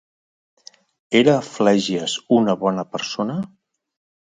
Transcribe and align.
Era 1.19 1.35
Flègies 1.49 2.17
una 2.39 2.59
bona 2.65 2.89
persona? 2.97 3.39